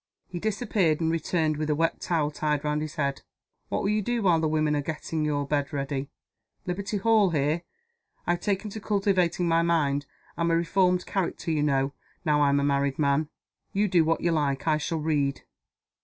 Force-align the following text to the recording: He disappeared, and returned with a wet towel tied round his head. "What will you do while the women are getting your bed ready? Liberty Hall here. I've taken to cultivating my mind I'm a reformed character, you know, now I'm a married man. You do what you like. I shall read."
He 0.25 0.39
disappeared, 0.39 0.99
and 0.99 1.11
returned 1.11 1.57
with 1.57 1.69
a 1.69 1.75
wet 1.75 2.01
towel 2.01 2.31
tied 2.31 2.63
round 2.63 2.81
his 2.81 2.95
head. 2.95 3.21
"What 3.69 3.83
will 3.83 3.91
you 3.91 4.01
do 4.01 4.23
while 4.23 4.39
the 4.39 4.47
women 4.47 4.75
are 4.75 4.81
getting 4.81 5.23
your 5.23 5.45
bed 5.45 5.71
ready? 5.71 6.09
Liberty 6.65 6.97
Hall 6.97 7.29
here. 7.29 7.61
I've 8.25 8.39
taken 8.39 8.71
to 8.71 8.79
cultivating 8.81 9.47
my 9.47 9.61
mind 9.61 10.07
I'm 10.37 10.49
a 10.49 10.55
reformed 10.57 11.05
character, 11.05 11.51
you 11.51 11.61
know, 11.61 11.93
now 12.25 12.41
I'm 12.41 12.59
a 12.59 12.63
married 12.63 12.97
man. 12.97 13.29
You 13.73 13.87
do 13.87 14.03
what 14.03 14.21
you 14.21 14.31
like. 14.31 14.67
I 14.67 14.79
shall 14.79 14.97
read." 15.01 15.41